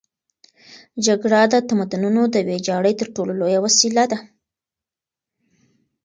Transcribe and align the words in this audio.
جګړه 1.05 1.41
د 1.53 1.55
تمدنونو 1.69 2.21
د 2.33 2.35
ویجاړۍ 2.47 2.93
تر 2.99 3.07
ټولو 3.15 3.31
لویه 3.39 3.59
وسیله 3.65 4.03
ده. 4.11 4.17